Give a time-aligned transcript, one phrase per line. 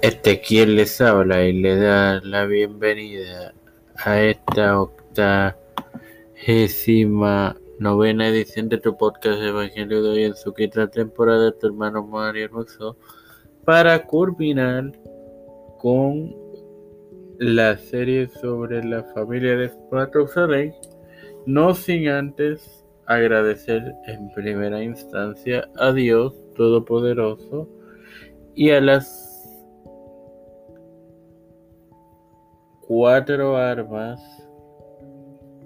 [0.00, 3.52] Este quien les habla y le da la bienvenida
[3.96, 11.50] a esta octagésima novena edición de tu podcast Evangelio de hoy en su quinta temporada,
[11.50, 12.96] tu hermano Mario Hermoso,
[13.64, 14.92] para culminar
[15.80, 16.32] con
[17.38, 20.74] la serie sobre la familia de Matusalén,
[21.44, 27.68] no sin antes agradecer en primera instancia a Dios Todopoderoso
[28.54, 29.17] y a las
[32.88, 34.18] cuatro armas,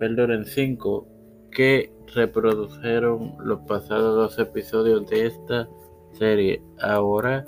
[0.01, 1.07] perdón, cinco,
[1.53, 5.69] que reprodujeron los pasados dos episodios de esta
[6.15, 6.61] serie.
[6.81, 7.47] Ahora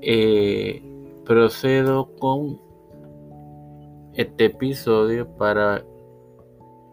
[0.00, 0.82] eh,
[1.26, 2.58] procedo con
[4.14, 5.84] este episodio para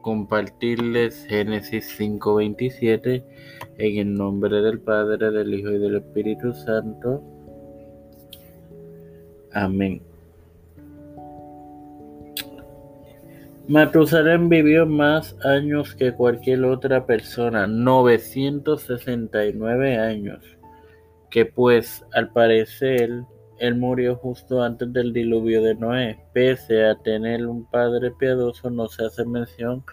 [0.01, 3.23] compartirles Génesis 5:27
[3.77, 7.23] en el nombre del Padre, del Hijo y del Espíritu Santo.
[9.53, 10.10] Amén.
[13.67, 20.43] Matusalén vivió más años que cualquier otra persona, 969 años,
[21.29, 23.23] que pues al parecer
[23.59, 26.20] él murió justo antes del diluvio de Noé.
[26.34, 29.84] Pese a tener un padre piadoso, no se hace mención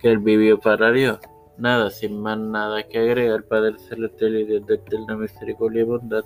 [0.00, 1.20] que él vivió para Dios.
[1.56, 6.24] Nada, sin más nada que agregar, Padre Celestial y Dios de eterna misericordia y bondad.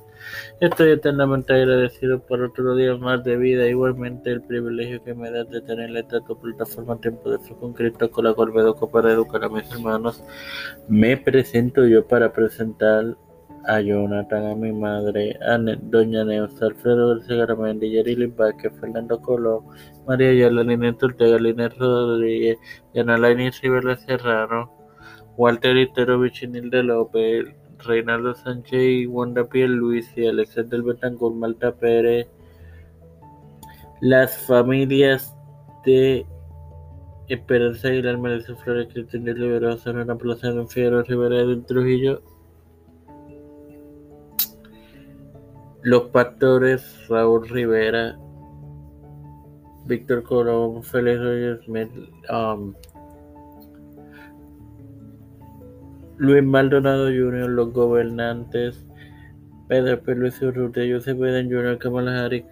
[0.59, 5.45] Estoy eternamente agradecido por otro día más de vida, igualmente el privilegio que me da
[5.45, 7.75] de tener esta tu plataforma Tiempo de Fe con
[8.09, 10.25] con la cual me educo para educar a mis hermanos.
[10.89, 13.15] Me presento yo para presentar
[13.67, 19.65] a Jonathan, a mi madre, a Doña Neus, Alfredo García Garamendi, Yarili Vázquez, Fernando Colón,
[20.07, 22.59] María Ayala, Linet Ortega, Linet Rodríguez,
[22.95, 24.78] Yanalaini Rivera Serrano,
[25.39, 27.47] Walter Iterovich Nilde López,
[27.79, 32.27] Reinaldo Sánchez y Wanda Luis y Alexander Betancourt, Malta Pérez,
[34.01, 35.37] las familias
[35.85, 36.27] de
[37.29, 42.21] Esperanza Aguilar, Melissa Flores, Cristian de Libero, Sonora Plaza de Figueroa, Rivera de Trujillo,
[45.83, 48.19] los pastores Raúl Rivera,
[49.87, 51.91] Víctor Colón, Félix Smith,
[52.29, 52.75] um,
[56.19, 58.85] Luis Maldonado Jr., los gobernantes
[59.69, 60.15] Pedro P.
[60.15, 62.45] Luis Urrutia, Joseph Biden Jr., Kamala Harris,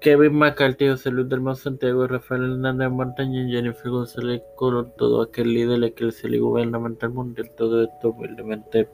[0.00, 5.22] Kevin McCarthy, José Luis del Mar Santiago, Rafael Hernández Montaña y Jennifer González Colón, todo
[5.22, 8.86] aquel líder eclesial y gubernamental mundial, todo esto humildemente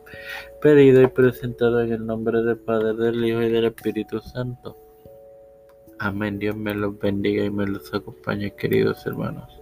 [0.62, 4.76] pedido y presentado en el nombre del Padre, del Hijo y del Espíritu Santo.
[5.98, 6.38] Amén.
[6.38, 9.59] Dios me los bendiga y me los acompañe, queridos hermanos.